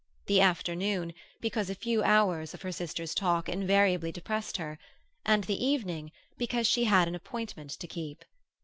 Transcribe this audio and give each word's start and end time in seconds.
The 0.25 0.41
afternoon, 0.41 1.13
because 1.41 1.69
a 1.69 1.75
few 1.75 2.01
hours 2.01 2.55
of 2.55 2.63
her 2.63 2.71
sisters' 2.71 3.13
talk 3.13 3.47
invariably 3.47 4.11
depressed 4.11 4.57
her; 4.57 4.79
and 5.27 5.43
the 5.43 5.63
evening, 5.63 6.11
because 6.39 6.65
she 6.65 6.85
had 6.85 7.07
an 7.07 7.13
appointment 7.13 7.69
to 7.77 7.85
keep. 7.85 8.25